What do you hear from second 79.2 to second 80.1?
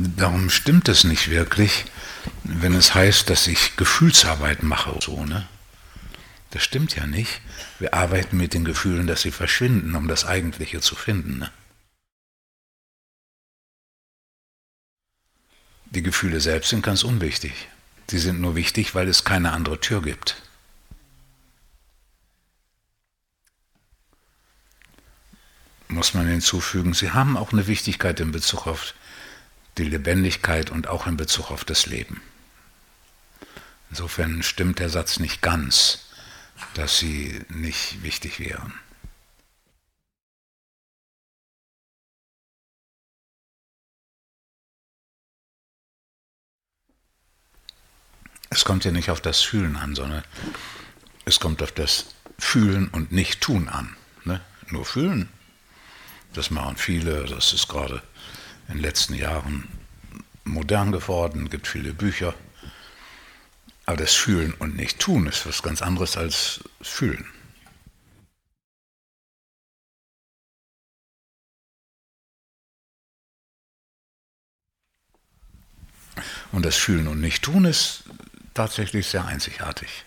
einzigartig.